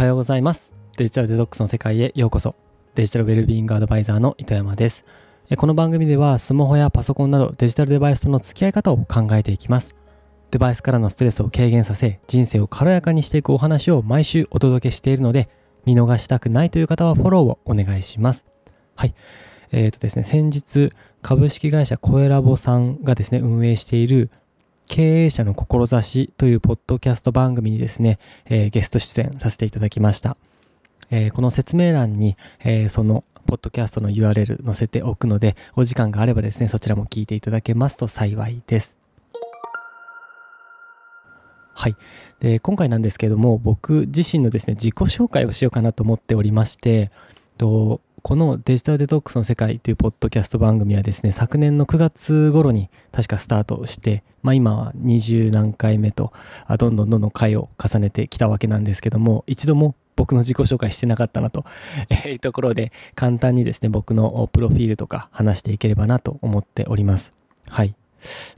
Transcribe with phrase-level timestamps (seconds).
[0.00, 0.72] はようございます。
[0.96, 2.56] デジタルデトックスの世界へようこそ。
[2.94, 5.04] デジタルウェルビーイングアドバイザーの糸山です。
[5.58, 9.94] この番組ではスマホやパソコンなどデジタルデバイスとの付き合い方を考えていきます。
[10.52, 15.50] デバイスからのストレスを軽減させ人生を軽やかにしていくお話を毎週お届けしているので
[15.84, 18.46] 見逃したくないという方はフォローをお願いします。
[18.96, 19.14] はい。
[19.70, 20.88] えーとですね、先日
[21.20, 24.30] 株式会社コエラボさんがですね運営している
[24.90, 30.36] 経営者の志というポッドキャスト番組にですね、えー、ゲスト出演させていただきました。
[31.12, 38.98] えー、この説明欄に、えー、そのポッドキャストの URL 載せておくので、お時間があればですね、そちらも聞いていただけますと幸いです。
[41.72, 41.94] はい。
[42.40, 47.12] で、今回なんですけども、僕自身のですね、自己紹介をしようかなと思っておりまして、
[47.58, 56.32] とこのデジタルデトックスの世界というポッドキャスト番組はですね、昨年の9月頃に確かスタートして、まあ今は20何回目と、
[56.78, 61.64] どんどんどんどん回を重ねてきたわけなんですけども、一度も僕の自己紹介してなかったなと
[62.28, 67.32] いうところで、簡単にですね、僕のプロフィールとか話していければなと思っております。
[67.68, 67.94] はい。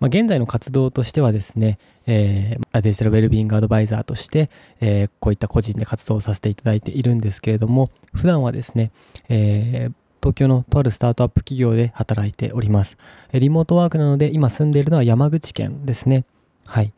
[0.00, 8.90] まあ、現在の活動としてはですね、えー、デジタルウェルビングアドバイザーとして、えー、こういった個人で活動させていただいているんですけれども、普段はですね、
[9.28, 12.96] えー、東京のとあるスタートアップ企業で働いております。
[13.32, 16.24] リモートワークなので、今住んでいるのは山口県ですね。
[16.66, 16.92] はい。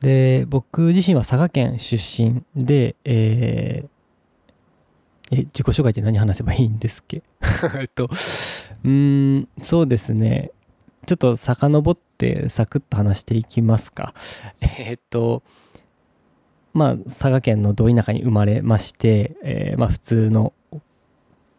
[0.00, 3.88] で、僕自身は佐賀県出身で、えー、
[5.32, 7.22] え、自己紹介って何話せばいいんですっけ？
[7.80, 8.08] えっと、
[8.84, 10.50] うん、そうですね。
[11.06, 14.14] ちょっと遡ってサクッと話していきますか。
[14.78, 15.42] え、っと、
[16.74, 20.52] まあ、佐賀県のど田舎に生まれまして、えー、まあ、普通の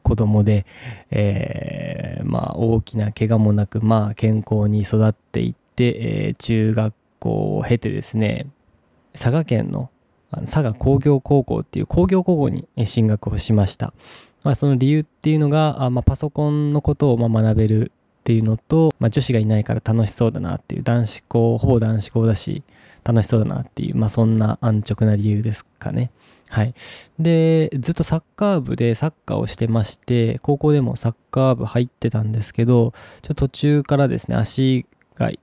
[0.02, 0.66] 子供で、
[1.12, 8.48] えー、まあ、大きな怪我もなく、まあ、健康に育っていって、えー、中学校を経てですね、
[9.14, 9.90] 佐賀県の
[10.42, 13.94] 佐賀工業高校っていう工業高校に進学をしました。
[14.44, 17.92] まあ、その理由っていうのが、あまあ、パソコンのことをま学べる
[18.24, 22.64] っていうのと、まあ、女子がいないから楽しそうだなっていう男子校ほぼ男子校だし
[23.04, 26.10] 楽しそうだなっていう、まあ、そんな安直な理由ですかね。
[26.48, 26.74] はい。
[27.20, 34.86] で、ずっとサッカー部でサッカーをしてまして、高校でもサッカー部入ってたんですけど、ちょっと途中からですね、足
[35.16, 35.38] が、ちょ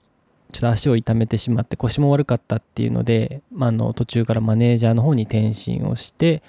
[0.59, 6.43] っと足を痛めてしまって腰も悪かったっていうので、まあ、の途中からマネージャーの方に転身をして、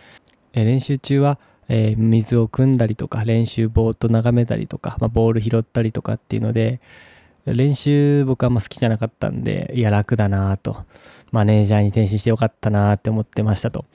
[0.53, 1.39] 練習中は
[1.73, 6.81] えー、水を汲んだりとか練習ぼーっと眺めたりとか、まあ、ボール拾ったりとかっていうので
[7.45, 10.85] 練習僕はあんま好きじゃなかったんでいや楽だなと。
[11.31, 13.85] マネージャーに転身してよかったなって思ってましたと。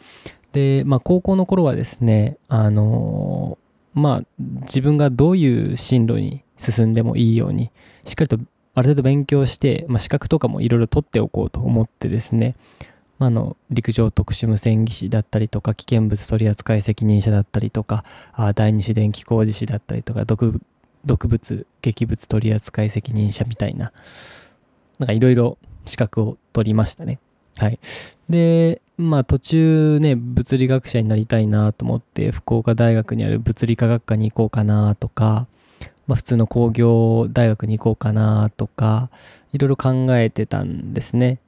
[0.53, 7.70] で、まあ、高校の頃はですねあのー、まあ自分がどういう進路に進んでもいいように
[8.06, 8.38] しっかりと
[8.75, 12.54] ある程度勉強して、まあ、資格とかもいろいろ取っておこうと思ってですね
[13.19, 20.60] まあの陸上特殊無線技師だったりとか危険物取扱責任者だったりとかあ第二種電気工事士だったりとか毒
[21.04, 23.93] 毒物劇物取扱責任者みたいな
[24.99, 27.21] なんかいろいろ資格を取りましたね。
[27.59, 27.78] はい。
[28.28, 35.47] でまあ途中ね物理学者になりたいなと思って福岡大学にある物理科学科に行こうかなとか
[36.06, 39.10] まあ、普通の工業大学に行こうかなとか
[39.53, 41.38] いろいろ考えてたんですね。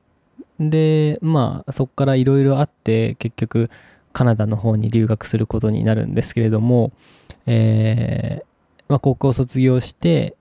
[0.61, 3.71] で、まあ、そこからいろいろあって、結局、
[4.13, 6.93] カナダの方に留学することになるんですけれども、
[7.47, 8.45] えー、
[8.89, 10.37] まあ、高校卒業して、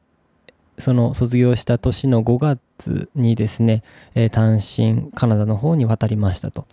[0.79, 3.83] その卒業した年の5月にですね、
[4.13, 6.67] えー、単身カナダの方に渡りましたと。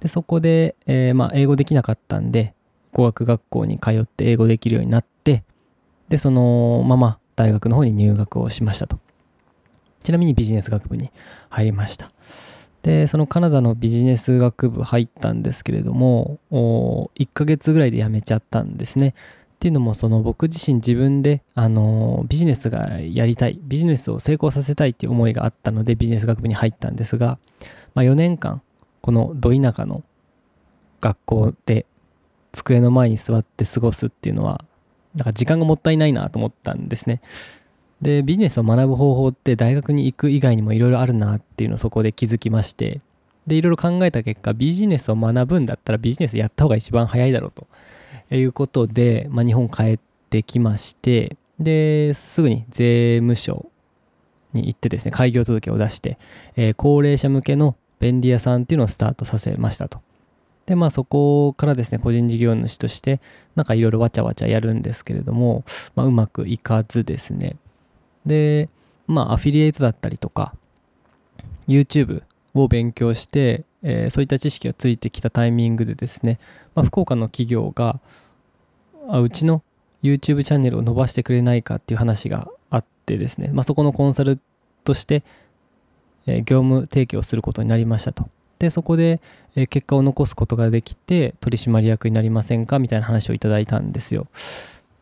[0.00, 2.54] で、そこで、えー、まあ、英語できなかったんで、
[2.92, 5.44] 語学学校に通って英語できるようになって、
[6.08, 8.98] で、そのまま大学の方に入学をしましたと。
[10.02, 11.10] ちなみにビジネス学部に
[11.50, 12.10] 入りました。
[12.88, 19.08] でそのカナダのビジネス学部入ったんですけれども1ヶ月ぐらいで辞めちゃったんですね。
[19.08, 27.38] っていうのもその僕自身自分であのビジネスがやりたいビジネスを成功させたいっていう思いがあったのでビジネス学部に入ったんですが、
[27.94, 28.62] まあ、4年間
[29.02, 30.02] このど田舎の
[31.02, 31.84] 学校で
[32.52, 34.64] 机の前に座って過ごすっていうのは
[35.14, 37.20] なんか時間がもったいないなと思ったんですね。
[38.02, 43.00] でビジネスを学ぶ方法って大学に行く以外にもいろいろあるなっていうのをそこで気づきまして。
[43.46, 47.66] でいろいろ考えた結果ビジネスを学ぶんだったらビジネスやった方が一番早いだろうと。
[48.30, 49.98] いうことで、まあ、日本帰っ
[50.28, 51.36] てきまして。
[51.58, 53.66] ですぐに税務署
[54.52, 56.18] に行ってですね開業届を出して、
[56.56, 60.00] えー、高齢者向けの便利屋さんっていうのをスタートさせましたと。
[60.66, 63.20] でまあそこからですね個人事業主として
[63.56, 65.64] なんかいろいろわちゃわちゃやるんですけれども、
[65.96, 67.56] まあ、うまくいかずですね。
[68.26, 68.68] で、
[69.06, 70.54] まあ、アフィリエイトだったりとか、
[71.66, 72.22] YouTube
[72.54, 76.38] を勉強して、えー、そういった知識がついてきたタイミングでですね、
[76.74, 78.00] まあ、福岡の企業が
[79.08, 79.62] あうちの
[80.02, 84.38] YouTube チャンネルを伸ばしてくれないかっていう話があってですね、まあ、そこのコンサル
[84.84, 85.24] として、
[86.26, 88.28] えー、業務提供することになりましたと。
[88.58, 89.20] で、そこで、
[89.54, 94.26] えー、結果を残すことができて、取締役になりませんかみたいな話をいただいたんですよ。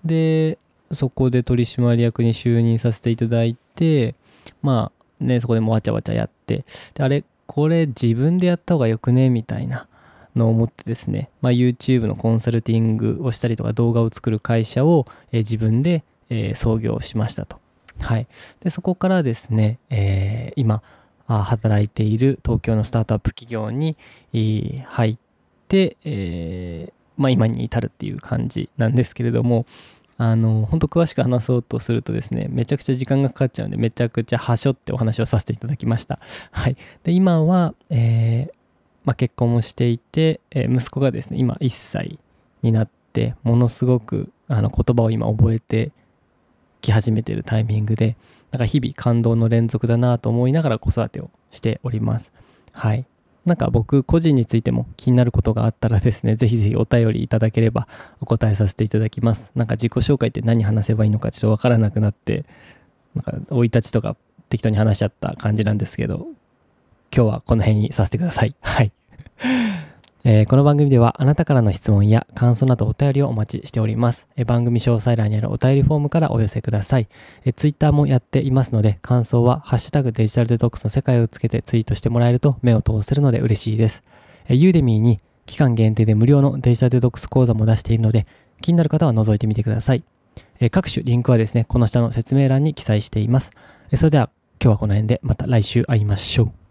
[0.05, 0.59] で、
[0.93, 4.15] そこで取締役に就任させていただいて、
[4.63, 9.31] まあね、そこでもわちゃわちゃやって、であれ、これ自分でやった方がよくね？
[9.31, 9.87] みたいな
[10.35, 17.59] のを思ってですね、まあ、YouTube のコンサルティングをしたりとか動画を作る会社を、えー、自分で、えー、創業しましたと。
[18.01, 18.27] はい。
[18.63, 20.83] で、そこからですね、えー、今、
[21.27, 23.97] 働いている東京のスタートアップ企業に
[24.87, 25.19] 入っ
[25.69, 29.65] て、えー、まあ、今に至るっていう感じなんですけれども、
[30.19, 36.19] あの、本当詳しく話そうとするとですね、めちゃくちゃ時間がかかっちゃうんで、めちゃくちゃはしょってお話をさせていただきました。
[36.51, 36.77] はい。
[37.05, 38.55] で、今は、えー、
[39.05, 42.19] まあ、結婚もしていて、えー、息子がですね、今1歳
[42.63, 45.93] になって、ものすごくあの言葉を今覚えて
[46.81, 48.17] き始めてるタイミングで、
[48.53, 52.33] なんか日々感動の連続だなと思いながら子育てをしております。
[52.73, 53.07] はい。
[53.47, 57.89] なんか僕個人についても気になることがあったらですね、 ぜひぜひお便りいただければ
[58.21, 59.51] お答えさせていただきます。
[59.55, 62.45] なんか自己紹介って何話せばいいのかちょっとわからなくなって、
[63.15, 64.17] なんか生い立ちとか
[64.49, 66.27] 適当に話しちゃった感じなんですけど、
[67.15, 68.55] 今日はこの辺にさせてください。
[68.61, 68.93] はい。
[70.29, 74.27] えー、この番組ではあなたからの質問や感想などお便りをお待ちしております。
[74.35, 77.07] えー、番組詳細欄にあるお便りフォームからお寄せください。
[77.45, 84.03] えー、Twitter もやっていますので、感想はハッシュタグデジタルデトックスの世界をつけてツイートしてもらえると目を通せるので嬉しいです。
[84.49, 88.27] えー、ユーデミーに期間限定で無料のデジタルデトックス講座も出しているので、
[88.61, 90.03] 気になる方は覗いてみてください。
[90.59, 93.53] え、各種リンクはですね、この下の説明欄に記載しています。
[93.93, 94.29] え、それでは
[94.61, 96.66] 今日はこの辺でまた来週会いましょう。